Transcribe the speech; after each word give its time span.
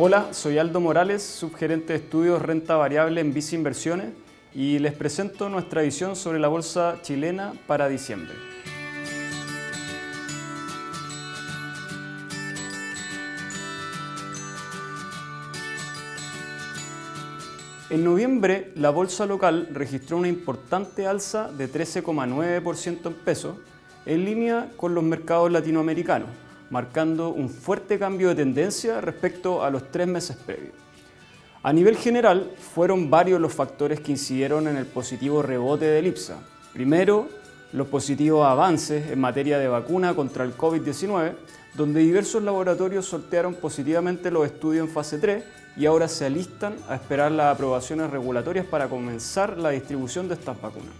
Hola, 0.00 0.28
soy 0.32 0.58
Aldo 0.58 0.78
Morales, 0.78 1.24
subgerente 1.24 1.92
de 1.92 1.98
estudios 1.98 2.40
renta 2.40 2.76
variable 2.76 3.20
en 3.20 3.34
Visa 3.34 3.56
Inversiones 3.56 4.12
y 4.54 4.78
les 4.78 4.92
presento 4.92 5.48
nuestra 5.48 5.82
visión 5.82 6.14
sobre 6.14 6.38
la 6.38 6.46
bolsa 6.46 6.98
chilena 7.02 7.52
para 7.66 7.88
diciembre. 7.88 8.32
En 17.90 18.04
noviembre, 18.04 18.70
la 18.76 18.90
bolsa 18.90 19.26
local 19.26 19.68
registró 19.72 20.18
una 20.18 20.28
importante 20.28 21.08
alza 21.08 21.50
de 21.50 21.68
13,9% 21.68 23.04
en 23.04 23.14
pesos, 23.14 23.56
en 24.06 24.24
línea 24.24 24.70
con 24.76 24.94
los 24.94 25.02
mercados 25.02 25.50
latinoamericanos, 25.50 26.28
marcando 26.70 27.30
un 27.30 27.48
fuerte 27.48 27.98
cambio 27.98 28.28
de 28.28 28.36
tendencia 28.36 29.00
respecto 29.00 29.62
a 29.64 29.70
los 29.70 29.90
tres 29.90 30.06
meses 30.06 30.36
previos. 30.36 30.74
A 31.62 31.72
nivel 31.72 31.96
general, 31.96 32.52
fueron 32.74 33.10
varios 33.10 33.40
los 33.40 33.52
factores 33.52 34.00
que 34.00 34.12
incidieron 34.12 34.68
en 34.68 34.76
el 34.76 34.86
positivo 34.86 35.42
rebote 35.42 35.86
del 35.86 36.06
IPSA. 36.06 36.36
Primero, 36.72 37.28
los 37.72 37.88
positivos 37.88 38.46
avances 38.46 39.10
en 39.10 39.20
materia 39.20 39.58
de 39.58 39.68
vacuna 39.68 40.14
contra 40.14 40.44
el 40.44 40.56
COVID-19, 40.56 41.34
donde 41.74 42.00
diversos 42.00 42.42
laboratorios 42.42 43.06
sortearon 43.06 43.54
positivamente 43.54 44.30
los 44.30 44.46
estudios 44.46 44.86
en 44.86 44.92
fase 44.92 45.18
3 45.18 45.44
y 45.76 45.86
ahora 45.86 46.08
se 46.08 46.24
alistan 46.24 46.74
a 46.88 46.94
esperar 46.94 47.30
las 47.32 47.54
aprobaciones 47.54 48.10
regulatorias 48.10 48.66
para 48.66 48.88
comenzar 48.88 49.58
la 49.58 49.70
distribución 49.70 50.28
de 50.28 50.34
estas 50.34 50.60
vacunas. 50.60 50.94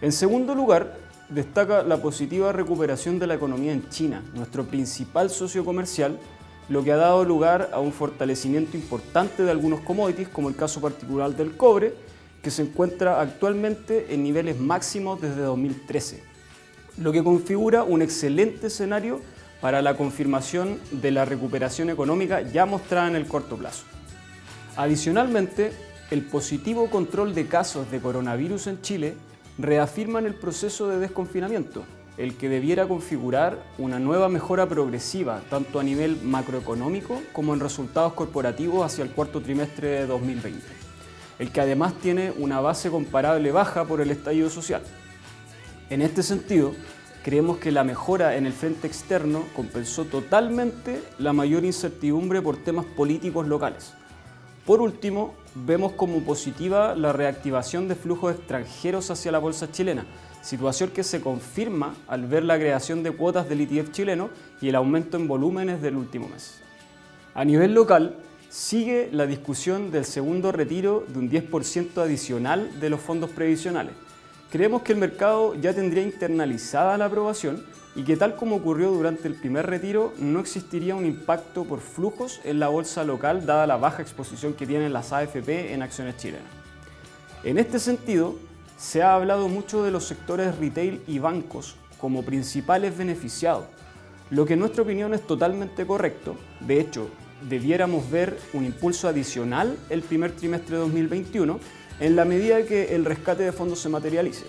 En 0.00 0.12
segundo 0.12 0.54
lugar, 0.54 0.94
destaca 1.28 1.82
la 1.82 1.96
positiva 1.98 2.52
recuperación 2.52 3.18
de 3.18 3.26
la 3.26 3.34
economía 3.34 3.72
en 3.72 3.88
China, 3.88 4.22
nuestro 4.34 4.64
principal 4.64 5.30
socio 5.30 5.64
comercial, 5.64 6.18
lo 6.68 6.82
que 6.82 6.92
ha 6.92 6.96
dado 6.96 7.24
lugar 7.24 7.70
a 7.72 7.80
un 7.80 7.92
fortalecimiento 7.92 8.76
importante 8.76 9.42
de 9.42 9.50
algunos 9.50 9.80
commodities, 9.80 10.28
como 10.28 10.48
el 10.48 10.56
caso 10.56 10.80
particular 10.80 11.34
del 11.34 11.56
cobre, 11.56 11.94
que 12.42 12.50
se 12.50 12.62
encuentra 12.62 13.20
actualmente 13.20 14.14
en 14.14 14.22
niveles 14.22 14.58
máximos 14.58 15.20
desde 15.20 15.42
2013, 15.42 16.22
lo 16.98 17.12
que 17.12 17.24
configura 17.24 17.82
un 17.82 18.02
excelente 18.02 18.68
escenario 18.68 19.20
para 19.60 19.82
la 19.82 19.96
confirmación 19.96 20.78
de 20.92 21.10
la 21.10 21.24
recuperación 21.24 21.90
económica 21.90 22.42
ya 22.42 22.66
mostrada 22.66 23.08
en 23.08 23.16
el 23.16 23.26
corto 23.26 23.56
plazo. 23.56 23.84
Adicionalmente, 24.76 25.72
el 26.10 26.22
positivo 26.22 26.88
control 26.88 27.34
de 27.34 27.46
casos 27.46 27.90
de 27.90 28.00
coronavirus 28.00 28.68
en 28.68 28.82
Chile 28.82 29.16
reafirman 29.58 30.26
el 30.26 30.34
proceso 30.34 30.88
de 30.88 30.98
desconfinamiento, 30.98 31.84
el 32.18 32.36
que 32.36 32.48
debiera 32.48 32.86
configurar 32.86 33.58
una 33.78 33.98
nueva 33.98 34.28
mejora 34.28 34.66
progresiva, 34.66 35.40
tanto 35.48 35.80
a 35.80 35.82
nivel 35.82 36.20
macroeconómico 36.22 37.22
como 37.32 37.54
en 37.54 37.60
resultados 37.60 38.12
corporativos 38.12 38.84
hacia 38.84 39.04
el 39.04 39.10
cuarto 39.10 39.40
trimestre 39.40 39.88
de 39.88 40.06
2020, 40.06 40.60
el 41.38 41.50
que 41.50 41.60
además 41.60 41.94
tiene 41.94 42.32
una 42.38 42.60
base 42.60 42.90
comparable 42.90 43.50
baja 43.50 43.84
por 43.84 44.00
el 44.00 44.10
estallido 44.10 44.50
social. 44.50 44.82
En 45.88 46.02
este 46.02 46.22
sentido, 46.22 46.72
creemos 47.22 47.58
que 47.58 47.72
la 47.72 47.84
mejora 47.84 48.36
en 48.36 48.46
el 48.46 48.52
frente 48.52 48.86
externo 48.86 49.44
compensó 49.54 50.04
totalmente 50.04 51.02
la 51.18 51.32
mayor 51.32 51.64
incertidumbre 51.64 52.42
por 52.42 52.56
temas 52.56 52.84
políticos 52.84 53.46
locales 53.46 53.94
por 54.66 54.80
último, 54.80 55.34
vemos 55.54 55.92
como 55.92 56.22
positiva 56.22 56.96
la 56.96 57.12
reactivación 57.12 57.86
de 57.86 57.94
flujos 57.94 58.34
extranjeros 58.34 59.12
hacia 59.12 59.30
la 59.30 59.38
bolsa 59.38 59.70
chilena, 59.70 60.04
situación 60.42 60.90
que 60.90 61.04
se 61.04 61.20
confirma 61.20 61.94
al 62.08 62.26
ver 62.26 62.42
la 62.44 62.58
creación 62.58 63.04
de 63.04 63.12
cuotas 63.12 63.48
del 63.48 63.60
ETF 63.60 63.92
chileno 63.92 64.28
y 64.60 64.68
el 64.68 64.74
aumento 64.74 65.16
en 65.16 65.28
volúmenes 65.28 65.80
del 65.80 65.96
último 65.96 66.28
mes. 66.28 66.60
A 67.34 67.44
nivel 67.44 67.74
local, 67.74 68.16
sigue 68.48 69.08
la 69.12 69.26
discusión 69.26 69.92
del 69.92 70.04
segundo 70.04 70.50
retiro 70.50 71.04
de 71.06 71.18
un 71.20 71.30
10% 71.30 71.98
adicional 71.98 72.80
de 72.80 72.90
los 72.90 73.00
fondos 73.00 73.30
previsionales. 73.30 73.92
Creemos 74.50 74.82
que 74.82 74.92
el 74.92 74.98
mercado 74.98 75.54
ya 75.54 75.74
tendría 75.74 76.02
internalizada 76.02 76.96
la 76.96 77.06
aprobación 77.06 77.64
y 77.96 78.04
que 78.04 78.16
tal 78.16 78.36
como 78.36 78.56
ocurrió 78.56 78.90
durante 78.90 79.26
el 79.26 79.34
primer 79.34 79.66
retiro, 79.66 80.12
no 80.18 80.38
existiría 80.38 80.94
un 80.94 81.06
impacto 81.06 81.64
por 81.64 81.80
flujos 81.80 82.40
en 82.44 82.60
la 82.60 82.68
bolsa 82.68 83.04
local 83.04 83.46
dada 83.46 83.66
la 83.66 83.78
baja 83.78 84.02
exposición 84.02 84.52
que 84.52 84.66
tienen 84.66 84.92
las 84.92 85.12
AFP 85.12 85.72
en 85.72 85.82
acciones 85.82 86.16
chilenas. 86.16 86.46
En 87.42 87.58
este 87.58 87.78
sentido, 87.78 88.36
se 88.76 89.02
ha 89.02 89.14
hablado 89.14 89.48
mucho 89.48 89.82
de 89.82 89.90
los 89.90 90.04
sectores 90.04 90.58
retail 90.58 91.02
y 91.06 91.18
bancos 91.18 91.76
como 91.98 92.22
principales 92.22 92.96
beneficiados, 92.96 93.64
lo 94.30 94.44
que 94.44 94.52
en 94.52 94.60
nuestra 94.60 94.82
opinión 94.82 95.14
es 95.14 95.26
totalmente 95.26 95.86
correcto. 95.86 96.36
De 96.60 96.78
hecho, 96.78 97.08
debiéramos 97.48 98.10
ver 98.10 98.38
un 98.52 98.64
impulso 98.64 99.08
adicional 99.08 99.78
el 99.88 100.02
primer 100.02 100.32
trimestre 100.32 100.76
de 100.76 100.82
2021 100.82 101.58
en 102.00 102.16
la 102.16 102.24
medida 102.24 102.64
que 102.64 102.94
el 102.94 103.04
rescate 103.04 103.42
de 103.42 103.52
fondos 103.52 103.80
se 103.80 103.88
materialice. 103.88 104.44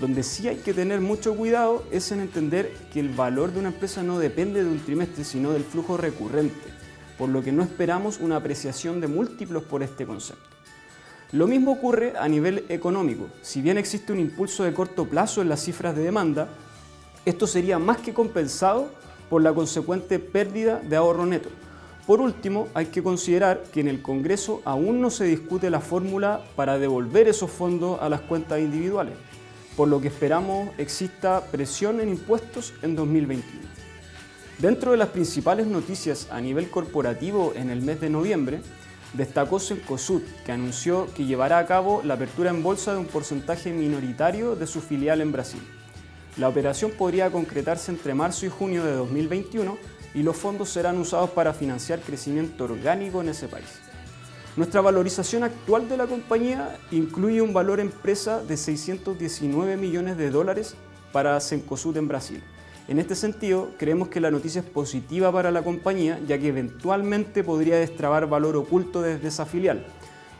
Donde 0.00 0.22
sí 0.22 0.46
hay 0.46 0.56
que 0.56 0.74
tener 0.74 1.00
mucho 1.00 1.34
cuidado 1.34 1.84
es 1.90 2.12
en 2.12 2.20
entender 2.20 2.72
que 2.92 3.00
el 3.00 3.08
valor 3.08 3.52
de 3.52 3.60
una 3.60 3.70
empresa 3.70 4.02
no 4.02 4.18
depende 4.18 4.62
de 4.62 4.70
un 4.70 4.78
trimestre, 4.80 5.24
sino 5.24 5.52
del 5.52 5.64
flujo 5.64 5.96
recurrente, 5.96 6.68
por 7.16 7.28
lo 7.28 7.42
que 7.42 7.52
no 7.52 7.62
esperamos 7.62 8.18
una 8.18 8.36
apreciación 8.36 9.00
de 9.00 9.08
múltiplos 9.08 9.64
por 9.64 9.82
este 9.82 10.06
concepto. 10.06 10.44
Lo 11.32 11.46
mismo 11.46 11.72
ocurre 11.72 12.14
a 12.18 12.28
nivel 12.28 12.64
económico. 12.68 13.28
Si 13.42 13.60
bien 13.60 13.76
existe 13.76 14.12
un 14.12 14.20
impulso 14.20 14.64
de 14.64 14.72
corto 14.72 15.04
plazo 15.04 15.42
en 15.42 15.48
las 15.48 15.62
cifras 15.62 15.94
de 15.94 16.02
demanda, 16.02 16.48
esto 17.24 17.46
sería 17.46 17.78
más 17.78 17.98
que 17.98 18.14
compensado 18.14 18.88
por 19.28 19.42
la 19.42 19.52
consecuente 19.52 20.18
pérdida 20.18 20.80
de 20.80 20.96
ahorro 20.96 21.26
neto. 21.26 21.50
Por 22.08 22.20
último, 22.20 22.66
hay 22.74 22.86
que 22.86 23.04
considerar 23.04 23.62
que 23.72 23.78
en 23.78 23.86
el 23.86 24.02
Congreso 24.02 24.62
aún 24.64 25.00
no 25.00 25.10
se 25.10 25.26
discute 25.26 25.70
la 25.70 25.80
fórmula 25.80 26.42
para 26.56 26.76
devolver 26.76 27.28
esos 27.28 27.52
fondos 27.52 28.02
a 28.02 28.08
las 28.08 28.22
cuentas 28.22 28.58
individuales 28.58 29.14
por 29.78 29.86
lo 29.86 30.00
que 30.00 30.08
esperamos 30.08 30.70
exista 30.76 31.40
presión 31.52 32.00
en 32.00 32.08
impuestos 32.08 32.74
en 32.82 32.96
2021. 32.96 33.60
Dentro 34.58 34.90
de 34.90 34.96
las 34.96 35.10
principales 35.10 35.68
noticias 35.68 36.26
a 36.32 36.40
nivel 36.40 36.68
corporativo 36.68 37.52
en 37.54 37.70
el 37.70 37.80
mes 37.80 38.00
de 38.00 38.10
noviembre, 38.10 38.60
destacó 39.12 39.60
Cencosud, 39.60 40.22
que 40.44 40.50
anunció 40.50 41.06
que 41.14 41.26
llevará 41.26 41.58
a 41.58 41.66
cabo 41.66 42.02
la 42.04 42.14
apertura 42.14 42.50
en 42.50 42.64
bolsa 42.64 42.92
de 42.92 42.98
un 42.98 43.06
porcentaje 43.06 43.70
minoritario 43.70 44.56
de 44.56 44.66
su 44.66 44.80
filial 44.80 45.20
en 45.20 45.30
Brasil. 45.30 45.62
La 46.38 46.48
operación 46.48 46.90
podría 46.98 47.30
concretarse 47.30 47.92
entre 47.92 48.14
marzo 48.14 48.46
y 48.46 48.48
junio 48.48 48.84
de 48.84 48.94
2021 48.94 49.78
y 50.14 50.22
los 50.22 50.36
fondos 50.36 50.70
serán 50.70 50.98
usados 50.98 51.30
para 51.30 51.52
financiar 51.52 52.00
crecimiento 52.00 52.64
orgánico 52.64 53.20
en 53.20 53.28
ese 53.28 53.48
país. 53.48 53.80
Nuestra 54.56 54.80
valorización 54.80 55.44
actual 55.44 55.88
de 55.88 55.96
la 55.96 56.06
compañía 56.06 56.76
incluye 56.90 57.40
un 57.40 57.52
valor 57.52 57.78
empresa 57.78 58.42
de 58.42 58.56
619 58.56 59.76
millones 59.76 60.16
de 60.16 60.30
dólares 60.30 60.74
para 61.12 61.38
Cencosud 61.40 61.96
en 61.96 62.08
Brasil. 62.08 62.42
En 62.88 62.98
este 62.98 63.14
sentido, 63.14 63.70
creemos 63.78 64.08
que 64.08 64.20
la 64.20 64.30
noticia 64.30 64.62
es 64.62 64.66
positiva 64.66 65.30
para 65.30 65.50
la 65.50 65.62
compañía, 65.62 66.18
ya 66.26 66.38
que 66.38 66.48
eventualmente 66.48 67.44
podría 67.44 67.76
destrabar 67.76 68.28
valor 68.28 68.56
oculto 68.56 69.02
desde 69.02 69.28
esa 69.28 69.44
filial, 69.44 69.86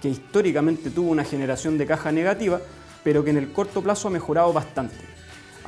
que 0.00 0.08
históricamente 0.08 0.90
tuvo 0.90 1.10
una 1.10 1.24
generación 1.24 1.76
de 1.76 1.86
caja 1.86 2.10
negativa, 2.10 2.60
pero 3.04 3.22
que 3.22 3.30
en 3.30 3.36
el 3.36 3.52
corto 3.52 3.82
plazo 3.82 4.08
ha 4.08 4.10
mejorado 4.10 4.52
bastante. 4.52 5.17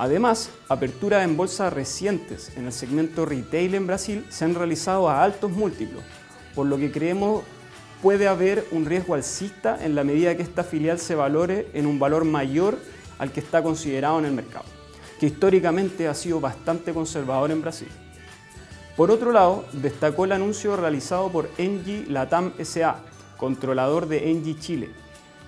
Además, 0.00 0.48
aperturas 0.70 1.26
en 1.26 1.36
bolsa 1.36 1.68
recientes 1.68 2.56
en 2.56 2.64
el 2.64 2.72
segmento 2.72 3.26
retail 3.26 3.74
en 3.74 3.86
Brasil 3.86 4.24
se 4.30 4.46
han 4.46 4.54
realizado 4.54 5.10
a 5.10 5.22
altos 5.22 5.50
múltiplos, 5.50 6.02
por 6.54 6.64
lo 6.64 6.78
que 6.78 6.90
creemos 6.90 7.42
puede 8.00 8.26
haber 8.26 8.66
un 8.70 8.86
riesgo 8.86 9.14
alcista 9.14 9.78
en 9.84 9.94
la 9.94 10.02
medida 10.02 10.34
que 10.34 10.42
esta 10.42 10.64
filial 10.64 10.98
se 10.98 11.14
valore 11.14 11.68
en 11.74 11.84
un 11.84 11.98
valor 11.98 12.24
mayor 12.24 12.78
al 13.18 13.30
que 13.30 13.40
está 13.40 13.62
considerado 13.62 14.18
en 14.18 14.24
el 14.24 14.32
mercado, 14.32 14.64
que 15.20 15.26
históricamente 15.26 16.08
ha 16.08 16.14
sido 16.14 16.40
bastante 16.40 16.94
conservador 16.94 17.50
en 17.50 17.60
Brasil. 17.60 17.88
Por 18.96 19.10
otro 19.10 19.32
lado, 19.32 19.66
destacó 19.74 20.24
el 20.24 20.32
anuncio 20.32 20.76
realizado 20.76 21.30
por 21.30 21.50
Engie 21.58 22.06
Latam 22.08 22.54
SA, 22.64 23.02
controlador 23.36 24.08
de 24.08 24.30
Engie 24.30 24.58
Chile, 24.58 24.88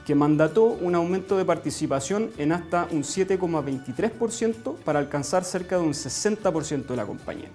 que 0.07 0.15
mandató 0.15 0.65
un 0.65 0.95
aumento 0.95 1.37
de 1.37 1.45
participación 1.45 2.31
en 2.39 2.53
hasta 2.53 2.89
un 2.91 3.03
7,23% 3.03 4.77
para 4.85 4.99
alcanzar 4.99 5.45
cerca 5.45 5.77
de 5.77 5.83
un 5.83 5.93
60% 5.93 6.87
de 6.87 6.97
la 6.97 7.07
compañía. 7.07 7.49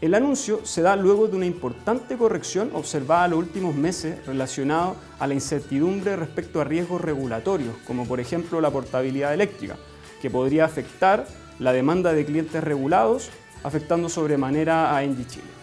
El 0.00 0.14
anuncio 0.14 0.64
se 0.64 0.82
da 0.82 0.94
luego 0.94 1.26
de 1.26 1.36
una 1.36 1.46
importante 1.46 2.16
corrección 2.16 2.70
observada 2.72 3.24
en 3.24 3.32
los 3.32 3.40
últimos 3.40 3.74
meses 3.74 4.24
relacionado 4.26 4.94
a 5.18 5.26
la 5.26 5.34
incertidumbre 5.34 6.14
respecto 6.14 6.60
a 6.60 6.64
riesgos 6.64 7.00
regulatorios, 7.00 7.74
como 7.84 8.06
por 8.06 8.20
ejemplo 8.20 8.60
la 8.60 8.70
portabilidad 8.70 9.34
eléctrica, 9.34 9.76
que 10.22 10.30
podría 10.30 10.64
afectar 10.64 11.26
la 11.58 11.72
demanda 11.72 12.12
de 12.12 12.24
clientes 12.24 12.62
regulados, 12.62 13.30
afectando 13.64 14.08
sobremanera 14.08 14.96
a 14.96 15.02
Engie 15.02 15.26
Chile. 15.26 15.58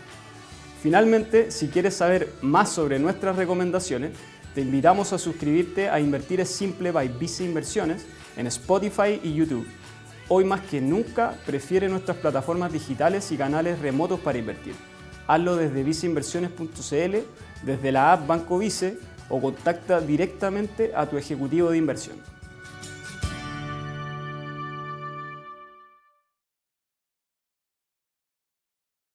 Finalmente, 0.82 1.50
si 1.50 1.70
quieres 1.70 1.96
saber 1.96 2.34
más 2.42 2.70
sobre 2.70 3.00
nuestras 3.00 3.38
recomendaciones, 3.38 4.12
te 4.56 4.62
invitamos 4.62 5.14
a 5.14 5.20
suscribirte 5.20 5.90
a 5.90 6.00
Invertir 6.00 6.40
es 6.40 6.50
Simple 6.50 6.92
by 6.92 7.10
Visa 7.20 7.44
Inversiones 7.44 8.08
en 8.36 8.48
Spotify 8.48 9.20
y 9.22 9.34
YouTube 9.34 9.68
hoy 10.28 10.44
más 10.44 10.62
que 10.62 10.82
nunca 10.82 11.36
prefiere 11.46 11.88
nuestras 11.90 12.18
plataformas 12.18 12.72
digitales 12.72 13.32
y 13.32 13.38
canales 13.38 13.80
remotos 13.80 14.20
para 14.20 14.38
invertir. 14.38 14.76
Hazlo 15.28 15.56
desde 15.56 15.84
viceinversiones.cl, 15.84 17.18
desde 17.64 17.92
la 17.92 18.14
app 18.14 18.28
Banco 18.28 18.58
Vice 18.58 18.98
o 19.30 19.42
contacta 19.42 20.02
directamente 20.02 20.92
a 20.96 21.08
tu 21.08 21.18
ejecutivo 21.18 21.72
de 21.72 21.78
inversión. 21.78 22.35